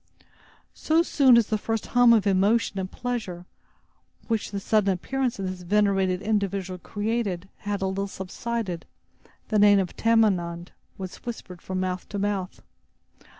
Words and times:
So 0.73 1.03
soon 1.03 1.37
as 1.37 1.45
the 1.45 1.59
first 1.59 1.85
hum 1.93 2.11
of 2.11 2.25
emotion 2.25 2.79
and 2.79 2.89
pleasure, 2.91 3.45
which 4.27 4.49
the 4.49 4.59
sudden 4.59 4.91
appearance 4.91 5.37
of 5.37 5.47
this 5.47 5.61
venerated 5.61 6.23
individual 6.23 6.79
created, 6.79 7.47
had 7.57 7.83
a 7.83 7.85
little 7.85 8.07
subsided, 8.07 8.87
the 9.49 9.59
name 9.59 9.77
of 9.77 9.95
"Tamenund" 9.95 10.71
was 10.97 11.17
whispered 11.17 11.61
from 11.61 11.81
mouth 11.81 12.09
to 12.09 12.17
mouth. 12.17 12.63